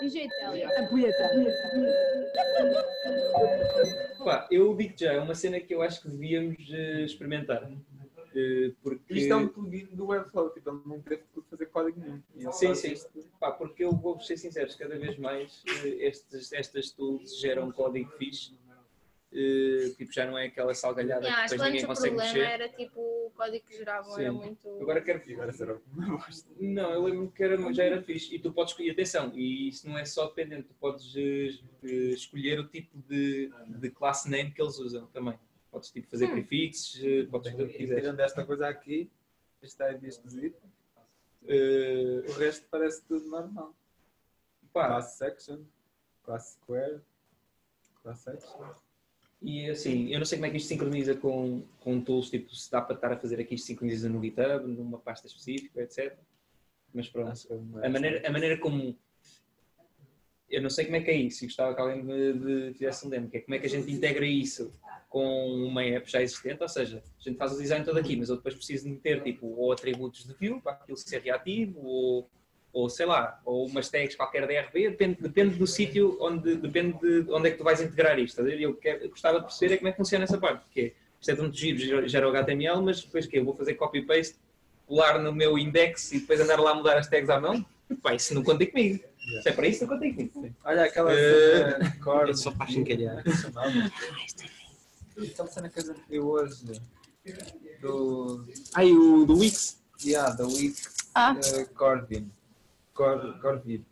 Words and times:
DJ 0.00 0.28
Télia. 0.28 0.68
Ampulheta. 0.80 1.30
Pá, 4.24 4.48
eu 4.50 4.74
digo 4.76 4.94
já, 4.96 5.12
é 5.12 5.20
uma 5.20 5.34
cena 5.34 5.60
que 5.60 5.74
eu 5.74 5.82
acho 5.82 6.02
que 6.02 6.08
devíamos 6.08 6.58
eh, 6.70 7.02
experimentar. 7.02 7.70
Eh, 8.34 8.72
porque... 8.82 9.14
Isto 9.14 9.32
é 9.32 9.36
um 9.36 9.48
plugin 9.48 9.86
do 9.92 10.06
Webflow, 10.06 10.50
tipo, 10.50 10.70
ele 10.70 10.80
não 10.86 11.00
teve 11.00 11.22
que 11.34 11.42
fazer 11.50 11.66
código 11.66 12.00
nenhum. 12.00 12.52
Sim, 12.52 12.74
sim. 12.74 12.94
Pá, 13.38 13.50
porque 13.50 13.84
eu 13.84 13.92
vou 13.92 14.18
ser 14.20 14.36
sincero, 14.36 14.70
cada 14.78 14.98
vez 14.98 15.18
mais 15.18 15.62
eh, 15.84 16.06
estes, 16.06 16.52
estas 16.52 16.90
tools 16.90 17.38
geram 17.40 17.70
código 17.70 18.10
fixe. 18.12 18.56
Eh, 19.42 19.88
tipo, 19.96 20.12
já 20.12 20.26
não 20.26 20.38
é 20.38 20.46
aquela 20.46 20.72
salgalhada 20.74 21.26
Yeah, 21.26 21.48
que 21.48 21.54
acho 21.54 21.54
depois 21.54 21.60
que 21.60 21.66
ninguém 21.66 21.80
antes 21.80 21.84
o 21.84 21.88
consegue 21.88 22.16
problema 22.16 22.34
mexer. 22.38 22.52
era 22.52 22.68
tipo 22.68 23.00
o 23.00 23.30
código 23.34 23.66
que 23.66 23.76
geravam, 23.76 24.14
Sim. 24.14 24.22
era 24.22 24.32
muito. 24.32 24.78
Agora 24.82 25.00
quero 25.02 25.22
E 25.30 25.34
agora 25.34 25.52
será. 25.52 25.78
Não, 26.60 26.90
eu 26.92 27.02
lembro 27.04 27.30
que 27.32 27.42
era, 27.42 27.72
já 27.72 27.82
era 27.84 28.02
fixe. 28.02 28.34
E 28.34 28.38
tu 28.38 28.52
podes 28.52 28.72
escolher, 28.72 28.90
atenção, 28.92 29.32
e 29.34 29.68
isso 29.68 29.88
não 29.88 29.98
é 29.98 30.04
só 30.04 30.26
dependente, 30.26 30.68
tu 30.68 30.74
podes 30.74 31.14
eh, 31.16 31.58
eh, 31.84 31.86
escolher 32.10 32.60
o 32.60 32.68
tipo 32.68 32.96
de, 33.08 33.50
de 33.68 33.90
classe 33.90 34.28
name 34.30 34.50
que 34.52 34.62
eles 34.62 34.78
usam 34.78 35.06
também. 35.08 35.38
Podes 35.70 35.90
tipo, 35.90 36.08
fazer 36.08 36.26
Hum. 36.26 36.32
prefixes, 36.32 37.02
eh, 37.02 37.24
podes 37.30 37.50
fazer 37.50 37.62
o 37.64 37.68
que 37.68 37.74
E 37.74 37.78
quiseres. 37.78 38.02
tirando 38.02 38.20
esta 38.20 38.44
coisa 38.44 38.68
aqui, 38.68 39.10
ID 39.62 40.04
esquisito, 40.04 40.60
Eh, 41.44 42.22
o 42.28 42.32
resto 42.34 42.66
parece 42.70 43.02
tudo 43.04 43.26
normal. 43.28 43.74
pá, 44.72 44.86
Class 44.88 45.14
section, 45.18 45.64
class 46.24 46.52
square, 46.60 47.00
class 48.02 48.20
section. 48.20 48.68
E 49.42 49.68
assim, 49.68 50.08
eu 50.12 50.20
não 50.20 50.26
sei 50.26 50.38
como 50.38 50.46
é 50.46 50.50
que 50.50 50.56
isto 50.56 50.68
sincroniza 50.68 51.16
com, 51.16 51.62
com 51.80 52.00
tools, 52.00 52.30
tipo, 52.30 52.54
se 52.54 52.70
dá 52.70 52.80
para 52.80 52.94
estar 52.94 53.12
a 53.12 53.16
fazer 53.16 53.40
aqui 53.40 53.56
isto 53.56 53.66
sincroniza 53.66 54.08
no 54.08 54.22
GitHub, 54.22 54.66
numa 54.66 54.98
pasta 54.98 55.26
específica, 55.26 55.82
etc. 55.82 56.16
Mas 56.94 57.08
pronto. 57.08 57.32
É 57.82 57.86
A 57.86 57.90
maneira, 57.90 58.28
a 58.28 58.30
maneira 58.30 58.56
como. 58.58 58.96
Eu 60.48 60.62
não 60.62 60.70
sei 60.70 60.84
como 60.84 60.96
é 60.96 61.00
que 61.00 61.10
é 61.10 61.16
isso, 61.16 61.44
e 61.44 61.46
gostava 61.48 61.74
que 61.74 61.80
alguém 61.80 62.04
me 62.04 62.34
me 62.34 62.72
fizesse 62.74 63.06
um 63.06 63.10
demo, 63.10 63.28
que 63.28 63.38
é 63.38 63.40
como 63.40 63.54
é 63.54 63.58
que 63.58 63.66
a 63.66 63.70
gente 63.70 63.90
integra 63.90 64.26
isso 64.26 64.72
com 65.08 65.46
uma 65.66 65.82
app 65.82 66.10
já 66.10 66.22
existente, 66.22 66.62
ou 66.62 66.68
seja, 66.68 67.02
a 67.18 67.22
gente 67.22 67.36
faz 67.36 67.52
o 67.52 67.58
design 67.58 67.84
todo 67.84 67.98
aqui, 67.98 68.16
mas 68.16 68.28
eu 68.28 68.36
depois 68.36 68.54
preciso 68.54 68.88
meter 68.88 69.22
tipo, 69.22 69.46
ou 69.46 69.72
atributos 69.72 70.26
de 70.26 70.34
view 70.34 70.60
para 70.60 70.72
aquilo 70.72 70.96
ser 70.96 71.20
reativo, 71.20 71.80
ou, 71.82 72.30
ou 72.72 72.88
sei 72.88 73.04
lá, 73.06 73.40
ou 73.44 73.66
umas 73.66 73.88
tags 73.90 74.14
qualquer 74.16 74.46
da 74.46 74.60
RB, 74.62 74.90
depende, 74.90 75.16
depende 75.20 75.56
do 75.56 75.66
sítio 75.66 76.16
onde, 76.20 76.56
depende 76.56 76.98
de 76.98 77.30
onde 77.30 77.48
é 77.48 77.50
que 77.50 77.58
tu 77.58 77.64
vais 77.64 77.80
integrar 77.80 78.18
isto. 78.18 78.40
Eu, 78.40 78.74
quero, 78.74 79.04
eu 79.04 79.10
gostava 79.10 79.38
de 79.40 79.44
perceber 79.46 79.74
é 79.74 79.76
como 79.76 79.88
é 79.88 79.92
que 79.92 79.98
funciona 79.98 80.24
essa 80.24 80.38
parte, 80.38 80.62
porque 80.64 80.94
isto 81.20 81.30
é 81.30 81.34
muito 81.34 81.56
giro, 81.56 81.78
gera- 81.78 82.08
gera 82.08 82.26
o 82.28 82.30
HTML, 82.30 82.80
mas 82.82 83.02
depois 83.02 83.26
que 83.26 83.36
eu 83.38 83.44
vou 83.44 83.54
fazer 83.54 83.74
copy-paste, 83.74 84.36
colar 84.86 85.18
no 85.18 85.32
meu 85.32 85.58
index 85.58 86.12
e 86.12 86.20
depois 86.20 86.40
andar 86.40 86.58
lá 86.58 86.70
a 86.70 86.74
mudar 86.74 86.96
as 86.98 87.08
tags 87.08 87.28
à 87.28 87.38
mão, 87.40 87.64
pá, 88.02 88.14
isso 88.14 88.34
não 88.34 88.42
contem 88.42 88.66
comigo. 88.70 89.04
Se 89.42 89.48
é 89.50 89.52
para 89.52 89.68
isso, 89.68 89.82
não 89.86 89.88
contem 89.92 90.12
comigo. 90.28 90.56
Olha 90.64 90.82
aquela 90.84 91.12
Eh, 91.12 91.72
cena 91.78 91.96
core. 92.02 92.30
É 92.30 92.34
só 92.34 92.50
para 92.50 92.66
chincalhar. 92.66 93.22
Cena 95.50 95.68
que 95.68 95.78
a 95.78 95.82
gente 95.82 96.00
viu 96.08 96.26
hoje 96.28 96.64
do. 97.80 98.44
Ai, 98.74 98.90
o 98.90 99.24
do 99.24 99.38
Wix. 99.38 99.78
Yeah, 100.04 100.34
da 100.34 100.44
Wix 100.46 100.92
Ah. 101.14 101.36
eh, 101.44 101.64
Corvin. 101.74 102.28
Cor. 102.94 103.38
Corvin. 103.40 103.84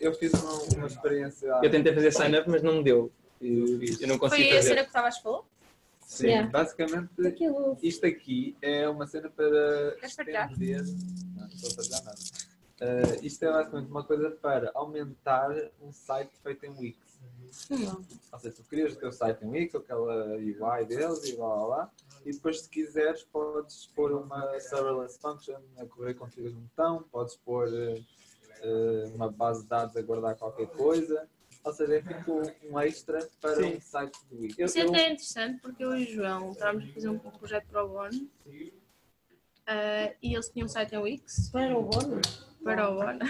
Eu, 0.00 0.10
eu 0.10 0.14
fiz 0.14 0.32
uma, 0.34 0.52
uma 0.76 0.86
experiência. 0.86 1.46
Eu 1.62 1.70
tentei 1.70 1.92
fazer 1.94 2.12
sign-up, 2.12 2.48
mas 2.50 2.62
não 2.62 2.74
me 2.78 2.84
deu. 2.84 3.10
Eu, 3.40 3.82
eu 4.00 4.08
não 4.08 4.18
consegui 4.18 4.44
Foi 4.44 4.52
a 4.52 4.56
fazer. 4.56 4.68
cena 4.68 4.80
que 4.82 4.86
estavas 4.88 5.16
a 5.16 5.20
falar? 5.20 5.42
Sim, 6.06 6.26
Yeah. 6.26 6.50
basicamente 6.50 7.26
Aquilo. 7.26 7.78
isto 7.82 8.06
aqui 8.06 8.54
é 8.60 8.86
uma 8.88 9.06
cena 9.06 9.30
para 9.30 9.96
Queres 9.98 10.14
partilhar? 10.14 10.52
estender. 10.52 10.82
Não, 10.84 11.42
não 11.42 11.46
estou 11.48 11.70
a 11.70 11.74
fazer 11.74 11.90
nada. 12.04 12.14
Eh, 12.80 13.18
isto 13.22 13.42
é 13.44 13.50
basicamente 13.50 13.90
uma 13.90 14.04
coisa 14.04 14.30
para 14.30 14.70
aumentar 14.74 15.50
um 15.80 15.90
site 15.92 16.30
feito 16.42 16.66
em 16.66 16.70
Wix. 16.78 16.98
Hum. 17.70 18.04
Ou 18.32 18.38
seja, 18.38 18.54
tu 18.54 18.62
crias 18.64 18.92
o 18.92 18.96
teu 18.96 19.10
site 19.12 19.42
em 19.44 19.48
Wix, 19.48 19.74
aquela 19.74 20.36
UI 20.36 20.84
deles 20.86 21.24
e 21.24 21.36
blá 21.36 21.48
blá 21.56 21.66
blá, 21.66 21.90
e 22.24 22.32
depois 22.32 22.60
se 22.62 22.68
quiseres 22.68 23.22
podes 23.24 23.86
pôr 23.94 24.12
uma 24.12 24.58
serverless 24.58 25.18
function 25.20 25.60
a 25.78 25.86
correr 25.86 26.14
cligas 26.14 26.54
no 26.54 26.60
botão, 26.60 27.02
podes 27.12 27.36
pôr 27.36 27.68
eh, 27.72 28.02
eh, 28.62 29.10
uma 29.14 29.30
base 29.30 29.62
de 29.62 29.68
dados 29.68 29.96
a 29.96 30.02
guardar 30.02 30.36
qualquer 30.36 30.68
coisa. 30.68 31.28
Ou 31.62 31.72
seja, 31.72 31.94
é 31.96 32.02
tipo 32.02 32.42
um 32.70 32.78
extra 32.78 33.26
para 33.40 33.56
Sim. 33.56 33.76
um 33.76 33.80
site 33.80 34.18
do 34.30 34.40
Wix. 34.40 34.58
Eu- 34.58 34.66
Isso 34.66 34.78
é 34.78 34.82
até 34.82 35.12
interessante 35.12 35.60
porque 35.60 35.84
eu 35.84 35.96
e 35.96 36.04
o 36.04 36.14
João 36.14 36.52
estávamos 36.52 36.90
a 36.90 36.92
fazer 36.92 37.08
um 37.08 37.18
projeto 37.18 37.66
para 37.68 37.84
o 37.84 37.88
Bono 37.88 38.30
ah, 39.66 40.12
e 40.22 40.34
eles 40.34 40.48
tinham 40.48 40.66
um 40.66 40.68
site 40.68 40.94
em 40.94 40.98
Wix. 40.98 41.48
Para 41.50 41.78
o 41.78 41.82
bono? 41.82 42.20
Para 42.62 42.90
o 42.90 42.94
Bono. 42.96 43.20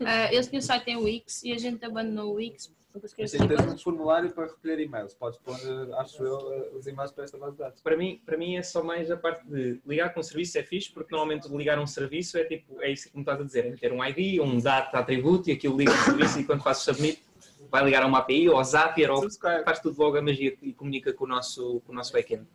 Ah, 0.00 0.32
eles 0.32 0.48
tinham 0.48 0.58
um 0.58 0.66
site 0.66 0.88
em 0.90 0.96
Wix 0.96 1.42
e 1.44 1.52
a 1.52 1.58
gente 1.58 1.84
abandonou 1.84 2.32
o 2.32 2.34
Wix 2.34 2.72
fazer 3.00 3.48
tens 3.48 3.60
um 3.60 3.78
formulário 3.78 4.30
para 4.32 4.46
recolher 4.46 4.80
e-mails. 4.80 5.14
Podes 5.14 5.38
pôr, 5.38 5.54
eh, 5.54 5.94
acho 5.98 6.22
eu, 6.22 6.52
eh, 6.52 6.70
os 6.76 6.86
e-mails 6.86 7.12
para 7.12 7.24
esta 7.24 7.38
base 7.38 7.52
de 7.52 7.58
dados. 7.58 7.80
Para 7.80 7.96
mim, 7.96 8.20
para 8.24 8.36
mim 8.36 8.56
é 8.56 8.62
só 8.62 8.82
mais 8.82 9.10
a 9.10 9.16
parte 9.16 9.46
de 9.46 9.80
ligar 9.86 10.12
com 10.12 10.20
um 10.20 10.22
serviço 10.22 10.58
é 10.58 10.62
fixe, 10.62 10.92
porque 10.92 11.14
normalmente 11.14 11.48
ligar 11.48 11.78
um 11.78 11.86
serviço 11.86 12.36
é 12.38 12.44
tipo, 12.44 12.80
é 12.80 12.90
isso 12.90 13.10
que 13.10 13.16
me 13.16 13.22
estás 13.22 13.40
a 13.40 13.44
dizer, 13.44 13.66
é 13.66 13.76
ter 13.76 13.92
um 13.92 14.04
ID, 14.04 14.40
um 14.40 14.58
data 14.58 14.98
atributo 14.98 15.48
e 15.48 15.52
aquilo 15.52 15.76
liga 15.76 15.92
ao 15.92 15.98
serviço 15.98 16.40
e 16.40 16.44
quando 16.44 16.62
fazes 16.62 16.82
submit 16.82 17.22
vai 17.70 17.84
ligar 17.84 18.02
a 18.02 18.06
uma 18.06 18.18
API 18.18 18.48
ou 18.50 18.58
ao 18.58 18.64
Zapier 18.64 19.10
ou 19.10 19.26
faz 19.64 19.80
tudo 19.80 19.98
logo 19.98 20.18
a 20.18 20.22
magia 20.22 20.54
e 20.60 20.74
comunica 20.74 21.12
com 21.12 21.24
o 21.24 21.28
nosso, 21.28 21.80
com 21.86 21.92
o 21.92 21.94
nosso 21.94 22.12
backend. 22.12 22.46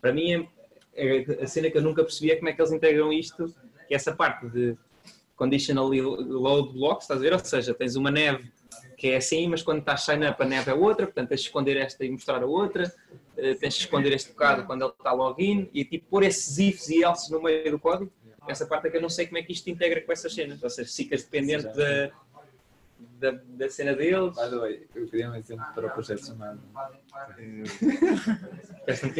Para 0.00 0.12
mim, 0.12 0.48
é, 0.94 1.18
é 1.18 1.42
a 1.42 1.46
cena 1.46 1.70
que 1.70 1.76
eu 1.76 1.82
nunca 1.82 2.02
percebi 2.02 2.30
é 2.30 2.36
como 2.36 2.48
é 2.48 2.52
que 2.54 2.60
eles 2.60 2.72
integram 2.72 3.12
isto, 3.12 3.54
que 3.86 3.92
é 3.92 3.96
essa 3.96 4.14
parte 4.14 4.48
de 4.48 4.76
conditional 5.36 5.88
load 5.88 6.72
blocks, 6.72 7.04
estás 7.04 7.20
a 7.20 7.22
ver? 7.22 7.32
Ou 7.34 7.38
seja, 7.38 7.74
tens 7.74 7.96
uma 7.96 8.10
neve 8.10 8.50
que 8.96 9.08
é 9.08 9.16
assim, 9.16 9.48
mas 9.48 9.62
quando 9.62 9.80
estás 9.80 10.02
sign 10.02 10.26
up 10.26 10.40
a 10.42 10.46
neve 10.46 10.70
é 10.70 10.74
outra, 10.74 11.06
portanto 11.06 11.28
tens 11.30 11.40
de 11.40 11.46
esconder 11.46 11.76
esta 11.76 12.04
e 12.04 12.10
mostrar 12.10 12.42
a 12.42 12.46
outra, 12.46 12.92
eh, 13.36 13.54
tens 13.54 13.74
de 13.74 13.80
esconder 13.80 14.12
este 14.12 14.30
bocado 14.30 14.64
quando 14.64 14.82
ele 14.82 14.92
está 14.92 15.12
login 15.12 15.68
e 15.74 15.84
tipo 15.84 16.06
pôr 16.08 16.22
esses 16.22 16.58
ifs 16.58 16.88
e 16.88 17.02
elses 17.02 17.28
no 17.30 17.42
meio 17.42 17.70
do 17.70 17.78
código. 17.78 18.10
Essa 18.46 18.66
parte 18.66 18.88
é 18.88 18.90
que 18.90 18.96
eu 18.96 19.02
não 19.02 19.08
sei 19.08 19.26
como 19.26 19.38
é 19.38 19.42
que 19.42 19.52
isto 19.52 19.68
integra 19.70 20.00
com 20.00 20.12
essas 20.12 20.34
cenas, 20.34 20.62
ou 20.62 20.70
seja, 20.70 20.88
se 20.90 21.04
ficas 21.04 21.22
dependente 21.22 21.64
da, 21.76 22.10
da, 23.20 23.30
da 23.44 23.70
cena 23.70 23.94
deles. 23.94 24.34
By 24.34 24.50
the 24.50 24.56
way, 24.58 24.86
eu 24.94 25.06
queria 25.08 25.30
um 25.30 25.34
exemplo 25.36 25.64
para 25.74 25.86
o 25.86 25.90
projeto 25.90 26.26
chamado. 26.26 26.60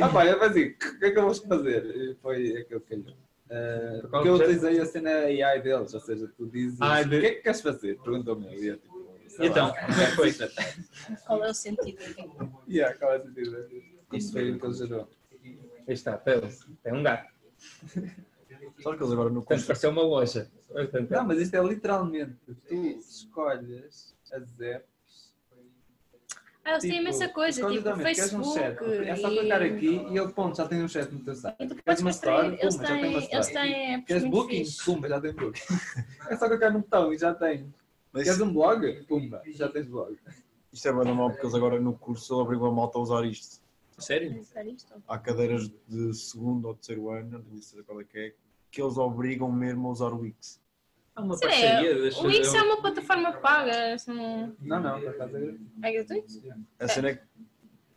Ah, 0.03 0.09
pá, 0.09 0.27
eu 0.27 0.43
assim, 0.43 0.65
o 0.65 0.77
que 0.79 1.05
é 1.07 1.11
que 1.13 1.19
eu 1.19 1.23
vou 1.23 1.35
fazer? 1.35 1.85
E 1.97 2.15
foi 2.17 2.57
aquilo 2.59 2.81
que 2.81 2.97
calhou. 2.97 3.17
Uh, 3.49 4.09
Qual 4.09 4.23
porque 4.23 4.29
eu 4.29 4.35
utilizei 4.35 4.81
a 4.81 4.87
cena 4.87 5.11
AI 5.11 5.61
deles, 5.61 5.93
ou 5.95 6.01
seja, 6.01 6.27
tu 6.37 6.47
dizes 6.47 6.81
Ah, 6.81 7.03
o 7.03 7.05
de- 7.05 7.21
que 7.21 7.27
é 7.27 7.31
que 7.35 7.43
queres 7.43 7.61
fazer? 7.61 7.99
Perguntou-me 7.99 8.47
eu, 8.47 8.65
eu 8.65 8.77
tipo, 8.79 8.92
sei 9.37 9.49
Então, 9.49 9.69
lá. 9.69 9.75
como 9.87 10.01
é 10.01 10.07
que 10.07 10.17
foi? 10.17 10.33
Qual 11.27 11.45
é 11.45 11.51
o 11.51 11.55
sentido? 11.55 11.99
Yeah, 12.69 12.97
qual 12.99 13.13
é 13.13 13.19
o 13.19 13.23
sentido? 13.23 13.69
Isto 14.13 14.33
foi 14.33 14.51
o 14.53 14.61
que 14.61 14.67
ele 14.67 14.75
gerou. 14.75 15.09
Aí 15.89 15.95
está, 15.95 16.17
pera, 16.19 16.49
é 16.85 16.93
um 16.93 17.03
gato. 17.03 17.33
Sabe 18.83 18.97
que 18.97 19.03
eles 19.03 19.13
agora 19.13 19.31
no 19.31 19.43
curso. 19.43 19.67
pareceu 19.67 19.91
uma 19.91 20.03
loja. 20.03 20.51
Portanto, 20.69 21.11
Não, 21.11 21.25
mas 21.27 21.39
isto 21.39 21.55
é 21.55 21.63
literalmente, 21.63 22.37
tu 22.67 22.75
escolhes 22.75 24.15
as 24.33 24.61
apps. 24.61 24.93
Ah, 26.65 26.71
eles 26.73 26.83
têm 26.83 26.91
tipo, 26.93 27.03
imensa 27.03 27.29
coisa, 27.29 27.69
tipo 27.69 27.97
Facebook. 27.97 28.49
um 28.49 28.55
chat, 28.55 28.79
é 29.09 29.17
só 29.17 29.29
clicar 29.31 29.63
aqui 29.63 30.07
e 30.11 30.17
ele, 30.17 30.29
ponto, 30.29 30.57
já 30.57 30.69
tem 30.69 30.81
um 30.83 30.87
chat 30.89 31.11
no 31.11 31.19
teu 31.25 31.35
site. 31.35 31.57
E 31.59 31.67
tu 31.67 31.75
Queres 31.75 31.83
podes 31.85 32.03
uma 32.03 32.11
construir, 32.13 32.55
story? 32.55 32.59
eles 32.63 32.77
têm, 32.77 33.15
eles 33.33 33.49
apps 33.57 34.07
Queres 34.07 34.25
booking? 34.31 34.65
Pumba, 34.85 35.09
já 35.09 35.21
tem 35.21 35.33
booking. 35.33 35.61
É 36.31 36.37
só 36.37 36.49
clicar 36.49 36.73
no 36.73 36.79
botão 36.81 37.13
e 37.13 37.19
já 37.19 37.35
tem. 37.35 37.75
Mas 38.13 38.25
Queres 38.25 38.41
um 38.41 38.53
blog? 38.53 39.05
Pumba, 39.07 39.43
já 39.47 39.69
tens 39.69 39.87
blog. 39.87 40.17
isto 40.73 40.89
é 40.89 40.93
bem 40.93 41.05
normal 41.05 41.31
porque 41.31 41.47
eles 41.47 41.55
agora 41.55 41.81
no 41.81 41.97
curso 41.97 42.35
obrigam 42.41 42.67
a 42.67 42.73
malta 42.73 42.99
a 42.99 43.03
usar 43.03 43.25
isto. 43.25 43.61
sério? 43.99 44.45
Há 45.09 45.19
cadeiras 45.19 45.71
de 45.89 46.15
segundo 46.15 46.67
ou 46.69 46.75
terceiro 46.75 47.09
ano, 47.11 47.31
não 47.31 47.43
tenho 47.43 47.63
certeza 47.63 47.85
qual 47.85 48.01
é 48.01 48.05
que 48.05 48.19
é, 48.19 48.35
que 48.71 48.83
eles 48.83 48.97
obrigam 48.99 49.51
mesmo 49.51 49.89
a 49.89 49.91
usar 49.93 50.13
o 50.13 50.21
Wix. 50.21 50.61
Há 51.15 51.23
uma 51.23 51.37
Sério, 51.37 51.55
parceria. 52.11 52.23
o 52.23 52.27
Wix 52.27 52.55
é 52.55 52.63
uma 52.63 52.81
plataforma 52.81 53.33
paga. 53.35 53.97
Não, 54.61 54.81
não, 54.81 54.97
acaso 54.97 55.37
é 55.37 55.89
é 55.89 55.93
gratuito? 55.93 56.55
A 56.79 56.89
cena 56.89 57.09
é 57.11 57.15
que 57.17 57.23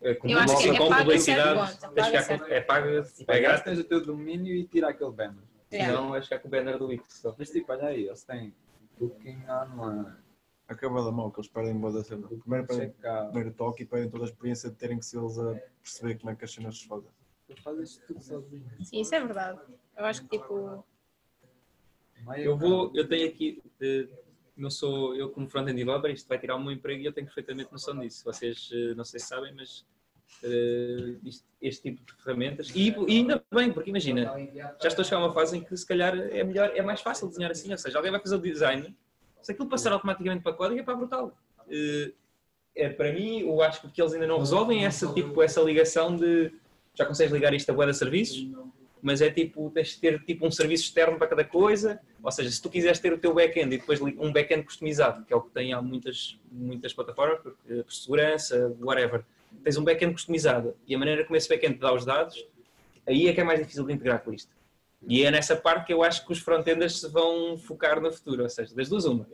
É, 0.02 0.14
com 0.14 0.28
Eu 0.28 0.38
acho 0.38 0.58
que 0.58 0.68
publicidade- 0.76 0.84
é 0.84 0.88
paga 0.90 1.04
publicidade, 1.04 1.78
é 1.82 2.26
paga 2.28 2.54
é 2.54 2.60
paga, 2.60 3.04
Se 3.04 3.24
é 3.26 3.40
grátis. 3.40 3.64
tens 3.64 3.78
o 3.78 3.84
teu 3.84 4.04
domínio 4.04 4.54
e 4.54 4.64
tira 4.66 4.90
aquele 4.90 5.10
banner. 5.10 5.42
Yeah. 5.72 5.98
Não, 5.98 6.12
acho 6.12 6.28
que 6.28 6.34
é 6.34 6.38
com 6.38 6.46
o 6.48 6.50
banner 6.50 6.78
do 6.78 6.88
Wix. 6.88 7.14
Só. 7.14 7.34
Mas 7.36 7.50
tipo, 7.50 7.72
olha 7.72 7.86
aí, 7.86 8.06
eles 8.06 8.22
têm 8.22 8.54
booking 8.98 9.42
online, 9.48 10.16
acaba 10.68 11.04
da 11.04 11.12
mal, 11.12 11.30
que 11.30 11.40
eles 11.40 11.50
pedem 11.50 11.78
boa 11.78 11.92
da 11.92 12.02
cena. 12.02 12.26
Primeiro 12.26 12.64
o 12.64 13.26
primeiro 13.26 13.52
toque 13.54 13.82
e 13.82 13.86
pedem 13.86 14.10
toda 14.10 14.24
a 14.24 14.26
experiência 14.26 14.70
de 14.70 14.76
terem 14.76 14.98
que 14.98 15.06
ser 15.06 15.18
eles 15.18 15.38
a 15.38 15.54
perceber 15.82 16.18
como 16.18 16.30
é 16.30 16.36
que 16.36 16.44
as 16.44 16.52
cenas 16.52 16.78
se 16.78 16.86
fazem. 16.86 17.10
Tu 17.46 17.62
fazes 17.62 17.90
isto 17.90 18.06
tudo 18.06 18.20
sozinho. 18.20 18.64
Sim, 18.82 19.00
isso 19.00 19.14
é 19.14 19.20
verdade. 19.20 19.60
Eu 19.96 20.04
acho 20.04 20.22
que 20.22 20.38
tipo... 20.38 20.84
Eu 22.36 22.56
vou, 22.56 22.90
eu 22.94 23.06
tenho 23.08 23.28
aqui, 23.28 23.62
eh, 23.80 24.08
não 24.56 24.70
sou 24.70 25.14
eu 25.14 25.30
como 25.30 25.48
front-end 25.48 25.76
developer, 25.76 26.10
isto 26.10 26.26
vai 26.26 26.38
tirar 26.38 26.56
o 26.56 26.60
meu 26.60 26.72
emprego 26.72 27.02
e 27.02 27.04
eu 27.04 27.12
tenho 27.12 27.26
perfeitamente 27.26 27.70
noção 27.70 27.96
disso. 28.00 28.24
Vocês 28.24 28.68
eh, 28.72 28.94
não 28.94 29.04
sei 29.04 29.20
se 29.20 29.26
sabem, 29.26 29.54
mas 29.54 29.86
eh, 30.42 31.14
isto- 31.24 31.46
este 31.60 31.82
tipo 31.90 32.04
de 32.04 32.22
ferramentas, 32.22 32.70
e, 32.74 32.90
e 33.08 33.16
ainda 33.18 33.42
bem, 33.52 33.72
porque 33.72 33.90
imagina, 33.90 34.32
já 34.80 34.88
estou 34.88 35.02
a 35.02 35.04
chegar 35.04 35.16
a 35.18 35.26
uma 35.26 35.32
fase 35.34 35.56
em 35.56 35.62
que 35.62 35.76
se 35.76 35.86
calhar 35.86 36.14
é 36.16 36.44
melhor, 36.44 36.70
é 36.74 36.82
mais 36.82 37.00
fácil 37.00 37.28
desenhar 37.28 37.50
assim, 37.50 37.70
ou 37.72 37.78
seja, 37.78 37.96
alguém 37.98 38.10
vai 38.12 38.20
fazer 38.20 38.36
o 38.36 38.38
design, 38.38 38.94
Se 39.42 39.52
aquilo 39.52 39.68
passar 39.68 39.92
automaticamente 39.92 40.42
para 40.42 40.52
código, 40.52 40.80
é 40.80 40.82
para 40.82 40.96
brutal. 40.96 41.36
Eh, 41.70 42.12
é, 42.74 42.88
para 42.88 43.12
mim, 43.12 43.40
eu 43.40 43.62
acho 43.62 43.80
que 43.80 43.86
o 43.86 43.90
que 43.90 44.02
eles 44.02 44.12
ainda 44.12 44.26
não 44.26 44.38
resolvem 44.38 44.82
é 44.82 44.86
essa, 44.86 45.06
tipo, 45.12 45.40
essa 45.42 45.60
ligação 45.62 46.14
de 46.16 46.52
já 46.94 47.06
consegues 47.06 47.32
ligar 47.32 47.54
isto 47.54 47.70
a 47.70 47.74
web 47.74 47.90
de 47.92 47.96
serviços, 47.98 48.46
mas 49.00 49.20
é 49.20 49.30
tipo, 49.30 49.70
tens 49.70 49.90
de 49.90 49.98
ter 50.00 50.24
tipo 50.24 50.46
um 50.46 50.50
serviço 50.50 50.84
externo 50.84 51.16
para 51.16 51.26
cada 51.28 51.44
coisa, 51.44 52.00
ou 52.22 52.30
seja, 52.32 52.50
se 52.50 52.60
tu 52.60 52.68
quiseres 52.68 52.98
ter 52.98 53.12
o 53.12 53.18
teu 53.18 53.32
back-end 53.32 53.74
e 53.74 53.78
depois 53.78 54.00
um 54.00 54.32
back-end 54.32 54.64
customizado, 54.64 55.24
que 55.24 55.32
é 55.32 55.36
o 55.36 55.42
que 55.42 55.50
tem 55.50 55.72
há 55.72 55.80
muitas, 55.80 56.38
muitas 56.50 56.92
plataformas, 56.92 57.38
porque, 57.40 57.82
por 57.84 57.92
segurança, 57.92 58.74
whatever, 58.80 59.24
tens 59.62 59.76
um 59.76 59.84
back-end 59.84 60.12
customizado 60.12 60.74
e 60.86 60.94
a 60.94 60.98
maneira 60.98 61.24
como 61.24 61.36
esse 61.36 61.48
back-end 61.48 61.78
dá 61.78 61.92
os 61.92 62.04
dados, 62.04 62.46
aí 63.06 63.28
é 63.28 63.32
que 63.32 63.40
é 63.40 63.44
mais 63.44 63.60
difícil 63.60 63.84
de 63.84 63.92
integrar 63.92 64.22
com 64.22 64.32
isto. 64.32 64.54
E 65.08 65.24
é 65.24 65.30
nessa 65.30 65.54
parte 65.54 65.86
que 65.86 65.92
eu 65.92 66.02
acho 66.02 66.26
que 66.26 66.32
os 66.32 66.40
front-enders 66.40 67.00
se 67.00 67.08
vão 67.08 67.56
focar 67.58 68.00
no 68.00 68.12
futuro, 68.12 68.42
ou 68.42 68.48
seja, 68.48 68.74
das 68.74 68.88
duas 68.88 69.04
uma. 69.04 69.28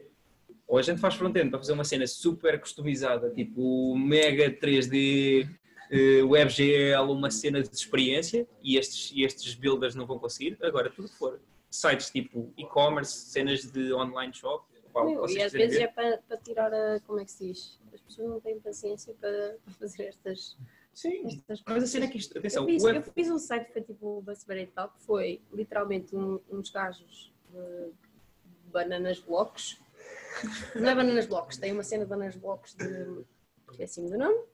Ou 0.67 0.79
a 0.79 0.83
gente 0.83 1.01
faz 1.01 1.15
front-end 1.15 1.51
para 1.51 1.59
fazer 1.59 1.73
uma 1.73 1.85
cena 1.85 2.07
super 2.07 2.59
customizada, 2.61 3.31
tipo 3.31 3.97
mega 3.97 4.51
3D, 4.51 5.49
eh, 5.91 6.23
WebGL, 6.23 7.11
uma 7.11 7.31
cena 7.31 7.63
de 7.63 7.75
experiência, 7.75 8.47
e 8.63 8.77
estes, 8.77 9.13
e 9.15 9.25
estes 9.25 9.55
builders 9.55 9.95
não 9.95 10.07
vão 10.07 10.19
conseguir. 10.19 10.57
Agora, 10.63 10.91
tudo 10.91 11.09
for 11.09 11.41
sites 11.71 12.11
tipo 12.11 12.53
e-commerce, 12.57 13.31
cenas 13.31 13.71
de 13.71 13.93
online 13.93 14.33
shop, 14.35 14.65
que 15.01 15.11
Meu, 15.13 15.21
vocês 15.21 15.39
e 15.39 15.43
às 15.43 15.53
vezes 15.53 15.77
ver. 15.79 15.85
é 15.85 15.89
para, 15.89 16.19
para 16.19 16.37
tirar 16.39 16.73
a. 16.73 17.01
Como 17.01 17.19
é 17.21 17.25
que 17.25 17.31
se 17.33 17.47
diz? 17.49 17.79
As 17.93 18.01
pessoas 18.01 18.29
não 18.29 18.41
têm 18.41 18.59
paciência 18.61 19.15
para, 19.21 19.57
para 19.65 19.75
fazer 19.75 20.05
estas, 20.05 20.57
Sim, 20.95 21.27
estas 21.27 21.63
mas 21.67 21.83
a 21.85 21.87
cena 21.87 22.05
é 22.05 22.09
que 22.09 22.19
isto, 22.19 22.37
atenção, 22.39 22.65
Eu 22.65 22.69
fiz, 22.69 22.83
web- 22.85 22.97
eu 23.07 23.13
fiz 23.13 23.31
um 23.31 23.39
site 23.39 23.67
que 23.67 23.73
foi 23.73 23.83
tipo 23.83 24.19
o 24.19 24.23
Bacebarei 24.23 24.67
Tal, 24.67 24.91
que 24.91 25.01
foi 25.03 25.41
literalmente 25.53 26.15
um- 26.15 26.41
uns 26.51 26.71
gajos 26.71 27.33
de 27.51 27.93
bananas 28.71 29.19
blocos. 29.21 29.81
Não 30.75 30.89
é 30.89 30.95
bananas 30.95 31.27
blocos, 31.27 31.57
tem 31.57 31.73
uma 31.73 31.83
cena 31.83 32.05
de 32.05 32.11
bananas 32.11 32.37
blocos 32.37 32.75
de 32.75 33.25
esqueci-me 33.71 34.11
do 34.11 34.19
nome. 34.19 34.45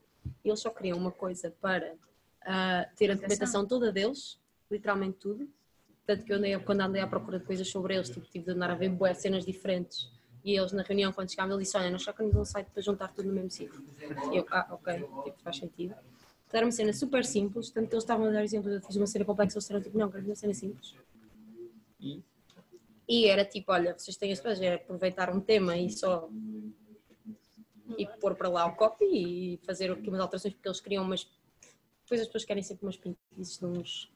E 0.45 0.49
eles 0.49 0.61
só 0.61 0.71
queriam 0.71 0.99
uma 0.99 1.11
coisa 1.13 1.51
para 1.61 1.95
ah, 2.43 2.89
ter 2.97 3.11
a 3.11 3.15
documentação 3.15 3.67
toda 3.67 3.91
deles, 3.93 4.39
literalmente 4.71 5.19
tudo. 5.19 5.49
Tanto 6.07 6.25
que 6.25 6.33
eu 6.33 6.37
andei, 6.37 6.59
quando 6.61 6.81
andei 6.81 7.03
à 7.03 7.07
procura 7.07 7.39
de 7.39 7.45
coisas 7.45 7.69
sobre 7.69 7.95
eles, 7.95 8.09
tipo, 8.09 8.27
tive 8.27 8.45
de 8.47 8.51
andar 8.53 8.71
a 8.71 8.75
ver 8.75 8.89
bué 8.89 9.13
cenas 9.15 9.45
diferentes. 9.45 10.11
E 10.45 10.57
eles 10.57 10.73
na 10.73 10.83
reunião, 10.83 11.13
quando 11.13 11.31
chegavam, 11.31 11.55
eles 11.55 11.69
disseram, 11.69 11.85
olha, 11.85 11.93
nós 11.93 12.03
só 12.03 12.13
queremos 12.13 12.37
um 12.37 12.45
site 12.45 12.69
para 12.71 12.83
juntar 12.83 13.09
tudo 13.09 13.29
no 13.29 13.35
mesmo 13.35 13.51
sítio. 13.51 13.85
E 14.33 14.37
eu, 14.37 14.47
ah, 14.51 14.67
ok, 14.71 14.95
tipo, 15.25 15.43
faz 15.43 15.57
sentido. 15.57 15.95
Era 16.53 16.65
uma 16.65 16.73
cena 16.73 16.93
super 16.93 17.25
simples, 17.25 17.71
tanto 17.71 17.89
que 17.89 17.95
eles 17.95 18.05
estavam 18.05 18.27
a 18.27 18.31
dar 18.31 18.43
exemplo, 18.43 18.71
eu 18.71 18.81
fiz 18.81 18.97
uma 18.97 19.07
cena 19.07 19.25
complexa, 19.25 19.57
eles 19.57 19.65
disseram 19.65 19.83
tipo, 19.83 19.99
não, 19.99 20.11
quero 20.11 20.25
uma 20.25 20.35
cena 20.35 20.55
simples. 20.55 20.95
E? 22.01 22.23
E 23.07 23.27
era 23.27 23.45
tipo, 23.45 23.73
olha, 23.73 23.99
vocês 23.99 24.17
têm 24.17 24.33
as 24.33 24.41
coisas, 24.41 24.63
é 24.63 24.75
aproveitar 24.75 25.31
um 25.31 25.41
tema 25.41 25.77
e 25.77 25.91
só 25.91 26.29
e 27.97 28.07
pôr 28.21 28.35
para 28.35 28.49
lá 28.49 28.67
o 28.67 28.77
copy 28.77 29.05
e 29.05 29.61
fazer 29.65 29.91
aqui 29.91 30.09
umas 30.09 30.21
alterações 30.21 30.53
porque 30.55 30.69
eles 30.69 30.81
queriam 30.81 31.05
umas 31.05 31.27
depois 32.03 32.21
as 32.21 32.27
pessoas 32.27 32.45
querem 32.45 32.63
sempre 32.63 32.85
umas 32.85 32.97
pintices 32.97 33.59
de 33.59 33.67
uns 33.67 34.13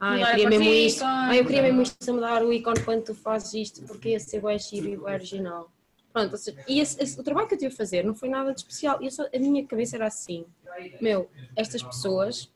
ah, 0.00 0.18
eu 0.18 0.26
queria 0.26 0.48
mesmo 0.50 0.64
isto, 0.72 1.02
ah, 1.04 1.36
eu 1.36 1.44
queria 1.44 1.62
mesmo 1.62 1.82
isto 1.82 2.10
a 2.10 2.12
mudar 2.12 2.44
o 2.44 2.52
ícone 2.52 2.82
quando 2.84 3.04
tu 3.04 3.14
fazes 3.14 3.54
isto 3.54 3.82
porque 3.86 4.10
ia 4.10 4.20
ser 4.20 4.40
bem 4.42 4.58
giro 4.58 4.88
e 4.88 4.96
bem 4.96 5.14
original. 5.14 5.70
Pronto, 6.12 6.32
ou 6.32 6.38
seja, 6.38 6.56
e 6.66 6.80
esse- 6.80 7.00
esse- 7.02 7.20
o 7.20 7.22
trabalho 7.22 7.46
que 7.46 7.54
eu 7.54 7.58
tive 7.58 7.72
a 7.72 7.76
fazer 7.76 8.04
não 8.04 8.14
foi 8.14 8.28
nada 8.28 8.52
de 8.52 8.60
especial. 8.60 9.00
E 9.02 9.06
eu 9.06 9.10
só- 9.10 9.26
a 9.32 9.38
minha 9.38 9.64
cabeça 9.66 9.96
era 9.96 10.06
assim: 10.06 10.46
meu, 11.00 11.28
estas 11.54 11.82
pessoas 11.82 12.50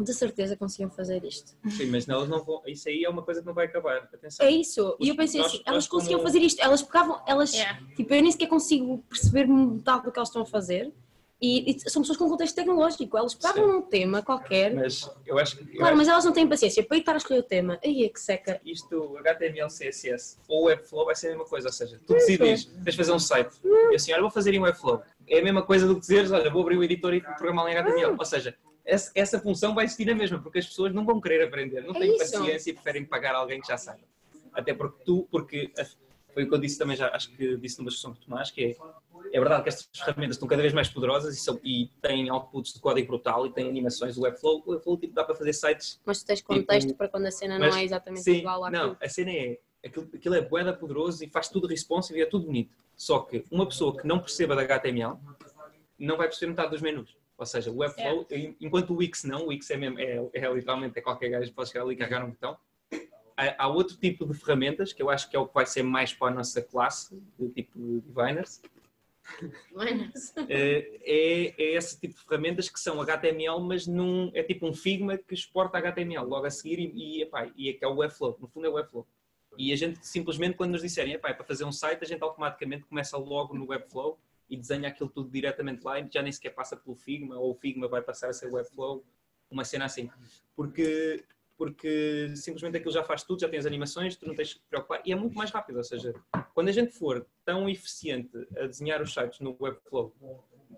de 0.00 0.12
certeza 0.12 0.56
conseguiam 0.56 0.90
fazer 0.90 1.22
isto. 1.24 1.52
Sim, 1.70 1.86
mas 1.86 2.08
elas 2.08 2.28
não 2.28 2.42
vão. 2.42 2.62
Isso 2.66 2.88
aí 2.88 3.04
é 3.04 3.08
uma 3.08 3.22
coisa 3.22 3.40
que 3.40 3.46
não 3.46 3.54
vai 3.54 3.66
acabar. 3.66 3.98
Atenção. 4.12 4.44
É 4.46 4.50
isso. 4.50 4.96
E 5.00 5.08
eu 5.08 5.16
pensei 5.16 5.40
Nós- 5.40 5.48
assim: 5.50 5.58
nós 5.58 5.66
elas 5.66 5.88
conseguiam 5.88 6.18
como- 6.20 6.28
fazer 6.32 6.44
isto, 6.44 6.60
elas 6.62 6.82
pegavam, 6.82 7.20
elas. 7.26 7.52
Yeah. 7.52 7.80
Tipo, 7.96 8.14
eu 8.14 8.22
nem 8.22 8.32
sequer 8.32 8.48
consigo 8.48 8.98
perceber 9.08 9.46
metade 9.46 10.04
do 10.04 10.12
que 10.12 10.18
elas 10.18 10.28
estão 10.28 10.42
a 10.42 10.46
fazer. 10.46 10.92
E, 11.42 11.72
e 11.72 11.90
são 11.90 12.00
pessoas 12.00 12.16
com 12.16 12.28
contexto 12.28 12.54
tecnológico. 12.54 13.18
Elas 13.18 13.34
pegavam 13.34 13.78
um 13.78 13.82
tema 13.82 14.22
qualquer. 14.22 14.72
Mas 14.74 15.10
eu 15.26 15.38
acho 15.38 15.56
que. 15.56 15.62
eu 15.64 15.78
Claro, 15.78 15.86
acho 15.88 15.96
mas 15.98 16.08
elas 16.08 16.24
não 16.24 16.32
têm 16.32 16.48
paciência 16.48 16.82
para 16.84 16.96
ir 16.96 17.00
estar 17.00 17.12
a 17.12 17.16
escolher 17.16 17.40
o 17.40 17.42
tema. 17.42 17.78
Aí 17.84 18.04
é 18.04 18.08
que 18.08 18.20
seca. 18.20 18.60
isto, 18.64 19.16
HTML, 19.18 19.68
CSS 19.68 20.38
ou 20.48 20.64
Webflow 20.64 21.04
vai 21.06 21.14
ser 21.14 21.26
a 21.26 21.30
mesma 21.30 21.44
coisa, 21.44 21.68
ou 21.68 21.72
seja, 21.72 22.00
tu 22.06 22.14
decides, 22.14 22.64
tens 22.64 22.84
de 22.84 22.96
fazer 22.96 23.12
um 23.12 23.18
site 23.18 23.54
e 23.90 23.94
assim, 23.96 24.12
olha, 24.12 24.22
vou 24.22 24.30
fazer 24.30 24.54
em 24.54 24.60
Webflow. 24.60 25.02
É 25.26 25.40
a 25.40 25.42
mesma 25.42 25.62
coisa 25.62 25.86
do 25.86 25.94
que 25.94 26.00
dizeres, 26.00 26.30
olha, 26.32 26.50
vou 26.50 26.62
abrir 26.62 26.76
o 26.78 26.84
editor 26.84 27.12
e 27.14 27.20
programar 27.20 27.66
em 27.70 27.76
HTML. 27.76 28.14
Ou 28.18 28.24
seja, 28.24 28.54
essa, 28.84 29.10
essa 29.14 29.38
função 29.40 29.74
vai 29.74 29.84
existir 29.86 30.04
na 30.06 30.14
mesma, 30.14 30.38
porque 30.38 30.58
as 30.60 30.66
pessoas 30.66 30.94
não 30.94 31.04
vão 31.04 31.20
querer 31.20 31.42
aprender, 31.44 31.82
não 31.82 31.94
É 31.96 31.98
têm 31.98 32.16
isso. 32.16 32.18
paciência 32.32 32.70
e 32.70 32.74
preferem 32.74 33.04
pagar 33.04 33.34
alguém 33.34 33.60
que 33.60 33.66
já 33.68 33.76
saiba. 33.76 34.02
Até 34.52 34.72
porque 34.72 35.02
tu, 35.04 35.26
porque 35.30 35.70
a- 35.78 35.84
foi 36.32 36.44
o 36.44 36.48
que 36.48 36.54
eu 36.54 36.58
disse 36.58 36.78
também 36.78 36.96
já, 36.96 37.08
acho 37.14 37.30
que 37.36 37.56
disse 37.56 37.78
numa 37.78 37.88
discussão 37.90 38.12
com 38.14 38.20
o 38.20 38.24
Tomás, 38.24 38.50
que 38.50 38.64
é, 38.64 38.76
é 39.32 39.38
verdade 39.40 39.62
que 39.62 39.68
estas 39.68 39.88
ferramentas 39.98 40.36
estão 40.36 40.48
cada 40.48 40.62
vez 40.62 40.72
mais 40.72 40.88
poderosas 40.88 41.36
e, 41.36 41.40
são, 41.40 41.58
e 41.64 41.88
têm 42.00 42.30
outputs 42.30 42.72
de 42.74 42.80
código 42.80 43.08
brutal 43.08 43.46
e 43.46 43.52
têm 43.52 43.68
animações. 43.68 44.16
O 44.16 44.22
Webflow, 44.22 44.62
o 44.66 44.70
Webflow 44.72 44.96
tipo, 44.98 45.14
dá 45.14 45.24
para 45.24 45.34
fazer 45.34 45.52
sites 45.52 46.00
Mas 46.04 46.22
tu 46.22 46.26
tens 46.26 46.42
contexto 46.42 46.88
Tipo, 46.88 46.98
para 46.98 47.08
quando 47.08 47.26
a 47.26 47.30
cena 47.30 47.58
mas- 47.58 47.70
não 47.72 47.78
é 47.80 47.84
exatamente 47.84 48.22
Sim, 48.22 48.36
igual 48.38 48.64
àquilo. 48.64 48.82
não, 48.86 48.96
a 49.00 49.08
cena 49.08 49.30
é, 49.32 49.58
aquilo, 49.84 50.08
aquilo 50.14 50.34
é 50.34 50.40
boeda 50.42 50.72
poderoso 50.72 51.24
e 51.24 51.28
faz 51.28 51.48
tudo 51.48 51.66
responsive 51.66 52.18
e 52.18 52.22
é 52.22 52.26
tudo 52.26 52.46
bonito. 52.46 52.74
Só 52.96 53.20
que 53.20 53.44
uma 53.50 53.66
pessoa 53.66 53.96
que 53.96 54.06
não 54.06 54.18
perceba 54.20 54.54
da 54.54 54.62
HTML 54.62 55.16
não 55.98 56.16
vai 56.16 56.26
perceber 56.28 56.50
metade 56.50 56.70
dos 56.70 56.80
menus. 56.82 57.16
Ou 57.36 57.46
seja, 57.46 57.70
o 57.70 57.78
Webflow, 57.78 58.26
em- 58.30 58.56
enquanto 58.60 58.90
o 58.92 58.96
Wix 58.96 59.24
não, 59.24 59.44
o 59.44 59.48
Wix 59.48 59.68
é, 59.70 59.76
mesmo, 59.76 59.98
é, 59.98 60.24
é 60.32 60.52
literalmente 60.52 60.96
é 60.98 61.02
qualquer 61.02 61.30
gajo 61.30 61.48
que 61.48 61.54
pode 61.54 61.70
chegar 61.70 61.82
ali 61.84 61.94
e 61.94 61.96
carregar 61.96 62.24
um 62.24 62.30
botão. 62.30 62.56
Há, 63.36 63.64
há 63.64 63.66
outro 63.68 63.96
tipo 63.96 64.24
de 64.24 64.32
ferramentas 64.34 64.92
que 64.92 65.02
eu 65.02 65.10
acho 65.10 65.28
que 65.28 65.34
é 65.34 65.38
o 65.40 65.48
que 65.48 65.54
vai 65.54 65.66
ser 65.66 65.82
mais 65.82 66.12
para 66.12 66.28
a 66.28 66.30
nossa 66.36 66.62
classe, 66.62 67.20
de 67.36 67.48
tipo 67.48 67.76
designers, 68.06 68.62
é, 71.00 71.54
é 71.56 71.74
esse 71.76 71.98
tipo 71.98 72.14
de 72.14 72.20
ferramentas 72.20 72.68
que 72.68 72.78
são 72.78 73.00
HTML, 73.00 73.60
mas 73.60 73.86
num, 73.86 74.30
é 74.34 74.42
tipo 74.42 74.66
um 74.66 74.74
Figma 74.74 75.16
que 75.16 75.34
exporta 75.34 75.78
HTML 75.78 76.26
logo 76.26 76.46
a 76.46 76.50
seguir 76.50 76.78
e, 76.78 77.18
e, 77.18 77.22
epá, 77.22 77.50
e 77.56 77.70
é 77.70 77.72
que 77.72 77.84
é 77.84 77.88
o 77.88 77.96
Webflow, 77.96 78.36
no 78.40 78.48
fundo 78.48 78.66
é 78.66 78.70
o 78.70 78.74
Webflow. 78.74 79.06
E 79.56 79.72
a 79.72 79.76
gente 79.76 80.04
simplesmente, 80.06 80.56
quando 80.56 80.72
nos 80.72 80.82
disserem, 80.82 81.14
epá, 81.14 81.30
é 81.30 81.34
para 81.34 81.44
fazer 81.44 81.64
um 81.64 81.72
site, 81.72 82.02
a 82.02 82.06
gente 82.06 82.22
automaticamente 82.22 82.84
começa 82.84 83.16
logo 83.16 83.54
no 83.54 83.68
Webflow 83.68 84.18
e 84.48 84.56
desenha 84.56 84.88
aquilo 84.88 85.08
tudo 85.08 85.30
diretamente 85.30 85.82
lá 85.84 85.98
e 85.98 86.08
já 86.10 86.22
nem 86.22 86.32
sequer 86.32 86.50
passa 86.50 86.76
pelo 86.76 86.96
Figma, 86.96 87.36
ou 87.36 87.52
o 87.52 87.54
Figma 87.54 87.88
vai 87.88 88.02
passar 88.02 88.28
a 88.28 88.32
ser 88.32 88.52
Webflow, 88.52 89.04
uma 89.50 89.64
cena 89.64 89.84
assim. 89.84 90.10
Porque, 90.54 91.24
porque 91.56 92.32
simplesmente 92.36 92.76
aquilo 92.76 92.92
já 92.92 93.04
faz 93.04 93.22
tudo, 93.22 93.40
já 93.40 93.48
tem 93.48 93.58
as 93.58 93.66
animações, 93.66 94.16
tu 94.16 94.26
não 94.26 94.34
tens 94.34 94.54
que 94.54 94.60
preocupar 94.68 95.00
e 95.04 95.12
é 95.12 95.16
muito 95.16 95.36
mais 95.36 95.50
rápido. 95.50 95.76
Ou 95.76 95.84
seja, 95.84 96.14
quando 96.54 96.68
a 96.68 96.72
gente 96.72 96.92
for 96.92 97.26
tão 97.44 97.68
eficiente 97.68 98.30
a 98.56 98.66
desenhar 98.66 99.02
os 99.02 99.12
sites 99.12 99.40
no 99.40 99.54
Webflow 99.60 100.14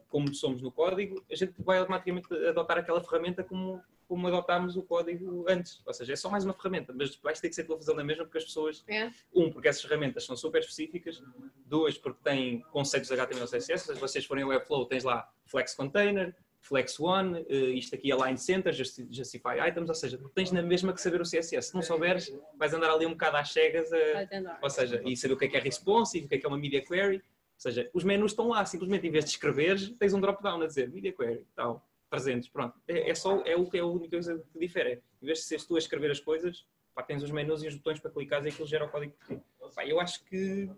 como 0.09 0.35
somos 0.35 0.62
no 0.62 0.73
código, 0.73 1.23
a 1.30 1.35
gente 1.35 1.54
vai 1.59 1.78
automaticamente 1.78 2.33
adotar 2.49 2.78
aquela 2.78 3.00
ferramenta 3.02 3.45
como, 3.45 3.83
como 4.09 4.26
adotámos 4.26 4.76
o 4.76 4.83
código 4.83 5.45
antes. 5.49 5.83
Ou 5.87 5.92
seja, 5.92 6.12
é 6.12 6.16
só 6.16 6.30
mais 6.30 6.45
uma 6.45 6.54
ferramenta, 6.54 6.92
mas 6.97 7.16
vais 7.16 7.40
ter 7.40 7.49
que 7.49 7.54
ser 7.54 7.64
pela 7.64 7.78
fazendo 7.78 8.00
a 8.00 8.04
mesma 8.04 8.25
porque 8.25 8.38
as 8.38 8.45
pessoas, 8.45 8.83
É. 8.88 9.11
um, 9.35 9.50
porque 9.50 9.68
essas 9.68 9.83
ferramentas 9.83 10.25
são 10.25 10.37
super 10.37 10.61
específicas, 10.61 11.23
dois, 11.66 11.99
porque 11.99 12.23
têm 12.23 12.61
conceitos 12.73 13.11
HTML 13.12 13.45
e 13.47 13.50
CSS, 13.50 13.92
se 13.95 14.00
vocês 14.00 14.25
forem 14.25 14.45
ao 14.45 14.50
Webflow, 14.50 14.87
tens 14.87 15.04
lá 15.04 15.30
Flex 15.45 15.75
Container, 15.75 16.35
Flex 16.68 16.99
One, 16.99 17.46
eh, 17.49 17.54
isto 17.78 17.94
aqui 17.94 18.11
é 18.11 18.16
Line 18.16 18.37
Center, 18.37 18.73
Justi- 18.73 19.06
Justify 19.11 19.68
Items, 19.68 19.88
ou 19.88 19.94
seja, 19.94 20.18
tens 20.35 20.50
na 20.50 20.62
mesma 20.62 20.92
que 20.92 21.00
saber 21.00 21.20
o 21.20 21.25
CSS. 21.25 21.68
Se 21.68 21.75
não 21.75 21.82
souberes, 21.82 22.35
vais 22.56 22.75
andar 22.75 22.90
ali 22.90 23.06
um 23.06 23.11
bocado 23.11 23.37
às 23.37 23.52
cegas 23.52 23.92
a, 23.92 24.12
Vai 24.14 24.26
tentar. 24.26 24.58
ou 24.61 24.68
seja, 24.70 25.00
e 25.04 25.16
saber 25.16 25.35
o 25.35 25.37
que 25.37 25.44
é 25.44 25.49
que 25.49 25.56
é 25.56 25.61
responsive, 25.61 26.26
o 26.26 26.28
que 26.28 26.35
é 26.35 26.38
que 26.38 26.44
é 26.46 26.49
uma 26.49 26.58
media 26.58 26.82
query. 26.85 27.16
Ou 27.18 27.23
seja, 27.61 27.88
os 27.94 28.02
menus 28.04 28.32
estão 28.32 28.49
lá, 28.49 28.64
simplesmente 28.66 29.06
em 29.06 29.11
vez 29.11 29.25
de 29.25 29.30
escreveres, 29.30 29.90
tens 29.99 30.12
um 30.12 30.20
drop-down 30.20 30.61
a 30.61 30.66
dizer 30.66 30.90
media 30.90 31.12
query, 31.12 31.46
tal, 31.54 31.87
300, 32.11 32.49
pronto. 32.49 32.75
É, 32.88 33.11
é 33.11 33.14
só, 33.14 33.40
é 33.44 33.54
o 33.56 33.64
que 33.70 33.78
é 33.78 33.80
a 33.80 33.87
única 33.87 34.11
coisa 34.11 34.44
que 34.52 34.58
difere. 34.58 35.00
Em 35.23 35.26
vez 35.26 35.38
de 35.38 35.44
seres 35.44 35.64
tu 35.64 35.76
a 35.76 35.78
escrever 35.78 36.11
as 36.11 36.20
coisas, 36.20 36.66
pá, 36.94 37.02
tens 37.02 37.23
os 37.23 37.30
menus 37.30 37.62
e 37.62 37.68
os 37.68 37.76
botões 37.76 38.00
para 38.00 38.11
clicar 38.11 38.44
e 38.44 38.49
aquilo 38.49 38.66
gera 38.66 38.85
o 38.85 38.88
código 38.88 39.12
por 39.12 39.37
ti. 39.37 39.40
Pá, 39.75 39.87
eu 39.87 39.99
acho 40.00 40.23
que 40.25 40.68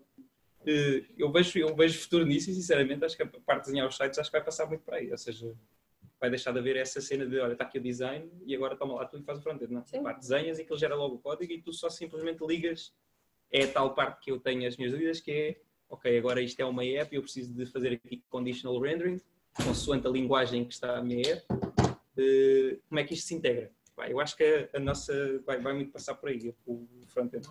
eh, 0.67 1.03
eu, 1.17 1.31
vejo, 1.31 1.57
eu 1.59 1.75
vejo 1.75 1.99
futuro 1.99 2.25
nisso 2.25 2.49
e 2.51 2.53
sinceramente 2.53 3.03
acho 3.03 3.15
que 3.17 3.23
a 3.23 3.27
parte 3.27 3.61
de 3.61 3.65
desenhar 3.67 3.87
os 3.87 3.97
sites 3.97 4.19
acho 4.19 4.29
que 4.29 4.37
vai 4.37 4.45
passar 4.45 4.65
muito 4.67 4.81
para 4.83 4.97
aí. 4.97 5.11
Ou 5.11 5.17
seja, 5.17 5.53
vai 6.19 6.29
deixar 6.29 6.51
de 6.51 6.59
haver 6.59 6.75
essa 6.75 6.99
cena 6.99 7.25
de 7.25 7.39
olha, 7.39 7.53
está 7.53 7.63
aqui 7.63 7.79
o 7.79 7.81
design 7.81 8.29
e 8.45 8.55
agora 8.55 8.75
toma 8.75 8.95
lá 8.95 9.05
tu 9.05 9.17
e 9.17 9.23
faz 9.23 9.39
o 9.39 9.41
front-end. 9.41 9.71
Não, 9.71 9.85
Sim. 9.85 10.03
pá, 10.03 10.13
desenhas 10.13 10.59
e 10.59 10.63
aquilo 10.63 10.77
gera 10.77 10.95
logo 10.95 11.15
o 11.15 11.19
código 11.19 11.51
e 11.51 11.61
tu 11.61 11.71
só 11.71 11.89
simplesmente 11.89 12.45
ligas 12.45 12.93
é 13.51 13.63
a 13.63 13.71
tal 13.71 13.95
parte 13.95 14.21
que 14.21 14.31
eu 14.31 14.39
tenho 14.39 14.67
as 14.67 14.77
minhas 14.77 14.91
dúvidas, 14.91 15.19
que 15.19 15.31
é, 15.31 15.61
ok, 15.89 16.17
agora 16.17 16.41
isto 16.41 16.59
é 16.59 16.65
uma 16.65 16.85
app 16.85 17.13
e 17.13 17.17
eu 17.17 17.21
preciso 17.21 17.53
de 17.53 17.65
fazer 17.65 17.93
aqui 17.93 18.23
conditional 18.29 18.79
rendering, 18.79 19.19
consoante 19.55 20.05
a 20.05 20.09
linguagem 20.09 20.65
que 20.65 20.73
está 20.73 20.97
a 20.97 21.03
minha 21.03 21.33
app, 21.33 21.45
eh, 22.17 22.77
como 22.87 22.99
é 22.99 23.03
que 23.03 23.13
isto 23.13 23.27
se 23.27 23.35
integra? 23.35 23.71
Pá, 23.95 24.09
eu 24.09 24.19
acho 24.19 24.35
que 24.35 24.43
a, 24.43 24.77
a 24.77 24.79
nossa 24.79 25.41
vai, 25.45 25.59
vai 25.59 25.73
muito 25.73 25.91
passar 25.91 26.15
por 26.15 26.29
aí, 26.29 26.53
o 26.65 26.87
front-end. 27.07 27.47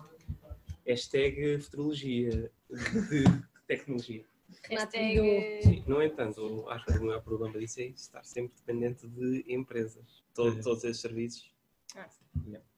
Hashtag 0.85 1.59
futurologia 1.59 2.51
de 2.69 3.23
tecnologia. 3.67 4.23
Hashtag... 4.69 5.61
Sim, 5.63 5.83
no 5.87 6.01
entanto, 6.01 6.67
acho 6.69 6.85
que 6.85 6.91
o 6.97 7.03
maior 7.05 7.21
problema 7.23 7.57
disso 7.59 7.79
é 7.81 7.85
estar 7.85 8.23
sempre 8.23 8.53
dependente 8.57 9.07
de 9.07 9.45
empresas. 9.47 10.23
Todo- 10.33 10.59
É. 10.59 10.61
Todos 10.61 10.83
esses 10.83 11.01
serviços 11.01 11.51
Ah, 11.95 12.07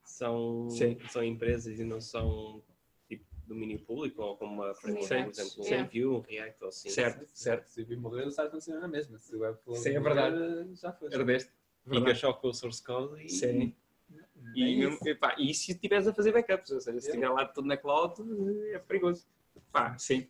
são, 0.03 0.69
Sim. 0.69 0.97
são 1.09 1.23
empresas 1.23 1.79
e 1.79 1.83
não 1.83 1.99
são 1.99 2.63
tipo, 3.09 3.25
domínio 3.45 3.79
público 3.79 4.21
ou 4.21 4.37
com 4.37 4.45
uma 4.45 4.73
framework, 4.73 5.07
Sim. 5.07 5.23
por 5.23 5.31
exemplo, 5.31 5.63
Sim. 5.63 5.75
um 5.75 5.85
Vue, 5.87 6.05
um 6.07 6.19
React 6.21 6.63
ou 6.63 6.69
assim. 6.69 6.89
Certo, 6.89 7.25
certo. 7.33 7.67
Se 7.67 7.81
o 7.81 7.85
Vue 7.85 7.97
morrer, 7.97 8.25
o 8.27 8.31
site 8.31 8.51
funciona 8.51 8.79
na 8.79 8.87
mesma. 8.87 9.17
Se 9.19 9.35
o 9.35 9.39
Webflow 9.39 9.75
Sim, 9.75 9.89
é 9.89 9.99
verdade. 9.99 10.73
já 10.75 10.93
foi. 10.93 11.13
Herdeste. 11.13 11.51
Fica 11.89 12.15
só 12.15 12.31
com 12.33 12.47
o 12.49 12.53
source 12.53 12.81
code 12.83 13.25
e 13.25 13.29
Sim. 13.29 13.75
E, 14.55 14.63
É 14.63 14.75
mesmo- 14.77 14.95
isso. 14.95 15.07
epá, 15.09 15.35
e 15.37 15.53
se 15.53 15.71
estiveres 15.71 16.07
a 16.07 16.13
fazer 16.13 16.31
backups, 16.31 16.71
ou 16.71 16.81
seja, 16.81 16.99
se 16.99 17.07
É. 17.07 17.09
estiver 17.11 17.29
lá 17.29 17.45
tudo 17.45 17.67
na 17.67 17.77
cloud, 17.77 18.15
é 18.73 18.79
perigoso. 18.79 19.25
Pá, 19.71 19.97
sim. 19.97 20.27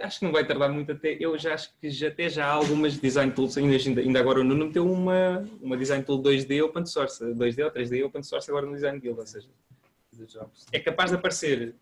Acho 0.00 0.18
que 0.18 0.24
não 0.24 0.32
vai 0.32 0.46
tardar 0.46 0.70
muito 0.70 0.92
até. 0.92 1.16
Eu 1.20 1.38
já 1.38 1.54
acho 1.54 1.70
que 1.80 1.90
já, 1.90 2.08
até 2.08 2.28
já 2.28 2.46
há 2.46 2.52
algumas 2.52 2.98
design 2.98 3.32
tools, 3.32 3.56
ainda, 3.56 4.00
ainda 4.00 4.20
agora 4.20 4.40
o 4.40 4.44
Nuno 4.44 4.66
meteu 4.66 4.90
uma, 4.90 5.48
uma 5.60 5.76
design 5.76 6.04
tool 6.04 6.22
2D 6.22 6.64
open 6.64 6.86
source, 6.86 7.24
2D 7.24 7.64
ou 7.64 7.70
3D 7.70 8.04
open 8.04 8.22
source 8.22 8.50
agora 8.50 8.66
no 8.66 8.74
design 8.74 8.98
guild, 8.98 9.18
ou 9.18 9.26
seja, 9.26 9.48
é 10.72 10.78
capaz 10.80 11.10
de 11.10 11.16
aparecer. 11.16 11.74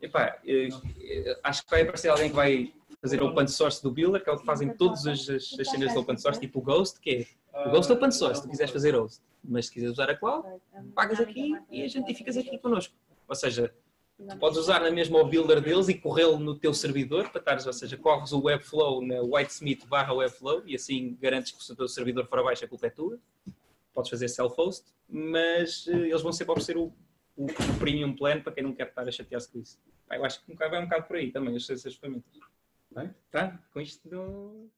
Epá, 0.00 0.38
eh, 0.46 0.68
acho 1.42 1.64
que 1.64 1.70
vai 1.70 1.82
aparecer 1.82 2.08
alguém 2.08 2.28
que 2.28 2.36
vai 2.36 2.72
fazer 3.00 3.22
open 3.22 3.46
source 3.46 3.82
do 3.82 3.90
Builder, 3.90 4.22
que 4.22 4.30
é 4.30 4.32
o 4.32 4.38
que 4.38 4.44
fazem 4.44 4.68
todas 4.68 5.06
as, 5.06 5.28
as, 5.28 5.58
as 5.58 5.70
cenas 5.70 5.92
de 5.92 5.98
open 5.98 6.16
source, 6.16 6.40
tipo 6.40 6.58
o 6.58 6.62
Ghost, 6.62 7.00
que 7.00 7.10
é 7.54 7.66
o 7.66 7.70
Ghost 7.70 7.92
open 7.92 8.10
source, 8.10 8.40
se 8.40 8.46
tu 8.46 8.50
quiseres 8.50 8.72
fazer 8.72 8.94
host, 8.94 9.22
mas 9.42 9.66
se 9.66 9.72
quiseres 9.72 9.92
usar 9.92 10.10
a 10.10 10.16
cloud, 10.16 10.46
pagas 10.94 11.20
aqui 11.20 11.56
e 11.70 11.82
a 11.82 11.88
gente 11.88 12.10
e 12.10 12.14
ficas 12.14 12.36
aqui 12.36 12.58
connosco. 12.58 12.94
Ou 13.28 13.34
seja, 13.34 13.72
tu 14.16 14.38
podes 14.38 14.58
usar 14.58 14.80
na 14.80 14.90
mesma 14.90 15.18
o 15.18 15.24
builder 15.26 15.60
deles 15.60 15.88
e 15.88 15.94
corrê-lo 15.94 16.38
no 16.38 16.54
teu 16.56 16.72
servidor 16.72 17.28
para 17.30 17.40
estares, 17.40 17.66
ou 17.66 17.72
seja, 17.72 17.96
corres 17.96 18.32
o 18.32 18.40
Webflow 18.42 19.04
na 19.04 19.20
Whitesmith 19.20 19.86
barra 19.86 20.12
Webflow 20.12 20.62
e 20.66 20.74
assim 20.74 21.16
garantes 21.20 21.52
que 21.52 21.72
o 21.72 21.76
teu 21.76 21.88
servidor 21.88 22.26
for 22.26 22.38
abaixo 22.38 22.64
a 22.64 22.68
culpa 22.68 22.86
é 22.86 22.90
tua. 22.90 23.18
Podes 23.92 24.10
fazer 24.10 24.28
self-host, 24.28 24.86
mas 25.08 25.86
eh, 25.88 26.08
eles 26.08 26.22
vão 26.22 26.32
sempre 26.32 26.52
oferecer 26.52 26.76
o, 26.76 26.92
o, 27.36 27.46
o 27.46 27.78
premium 27.78 28.14
plan 28.14 28.40
para 28.40 28.52
quem 28.52 28.64
não 28.64 28.72
quer 28.72 28.88
estar 28.88 29.06
a 29.06 29.10
chatear-se 29.10 29.50
com 29.50 29.60
isso. 29.60 29.78
Eu 30.10 30.24
acho 30.24 30.44
que 30.44 30.50
um 30.50 30.54
bocado- 30.54 30.70
vai 30.72 30.80
um 30.80 30.84
bocado 30.84 31.06
por 31.06 31.16
aí 31.16 31.30
também, 31.30 31.56
essas 31.56 31.94
ferramentas. 31.94 32.32
Bem. 32.90 33.14
Tá? 33.30 33.58
Com 33.72 33.80
isto 33.80 34.08
não... 34.08 34.68